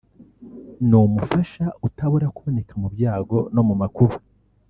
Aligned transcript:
ni 0.87 0.95
umufasha 1.05 1.65
utabura 1.87 2.27
kuboneka 2.35 2.73
mu 2.81 2.87
byago 2.95 3.37
no 3.53 3.61
mu 3.67 3.73
makuba… 3.81 4.15